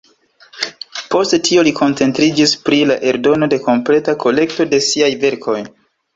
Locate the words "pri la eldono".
2.71-3.51